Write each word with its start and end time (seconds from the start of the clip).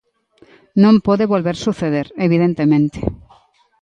Non 0.83 0.95
pode 1.07 1.29
volver 1.33 1.55
suceder, 1.65 2.07
evidentemente. 2.27 2.99